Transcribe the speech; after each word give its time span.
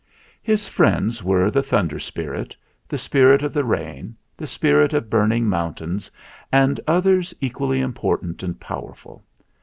His 0.41 0.67
friends 0.67 1.21
were 1.23 1.51
the 1.51 1.61
Thunder 1.61 1.99
Spirit, 1.99 2.55
the 2.89 2.97
Spirit 2.97 3.43
of 3.43 3.53
the 3.53 3.63
Rain, 3.63 4.15
the 4.35 4.47
Spirit 4.47 4.95
of 4.95 5.11
Burning 5.11 5.45
Mountains, 5.47 6.09
and 6.51 6.79
others 6.87 7.35
equally 7.39 7.81
important 7.81 8.41
and 8.41 8.59
powerful. 8.59 9.23